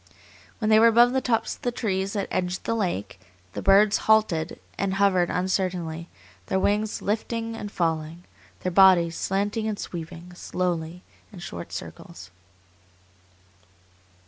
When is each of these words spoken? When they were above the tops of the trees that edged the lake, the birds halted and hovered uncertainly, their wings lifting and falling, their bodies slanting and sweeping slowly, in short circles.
When 0.57 0.71
they 0.71 0.79
were 0.79 0.87
above 0.87 1.13
the 1.13 1.21
tops 1.21 1.55
of 1.55 1.61
the 1.61 1.71
trees 1.71 2.13
that 2.13 2.27
edged 2.31 2.63
the 2.63 2.73
lake, 2.73 3.19
the 3.53 3.61
birds 3.61 3.97
halted 4.09 4.59
and 4.75 4.95
hovered 4.95 5.29
uncertainly, 5.29 6.09
their 6.47 6.59
wings 6.59 7.03
lifting 7.03 7.55
and 7.55 7.71
falling, 7.71 8.23
their 8.61 8.71
bodies 8.71 9.15
slanting 9.15 9.67
and 9.67 9.77
sweeping 9.77 10.33
slowly, 10.33 11.03
in 11.31 11.37
short 11.37 11.71
circles. 11.71 12.31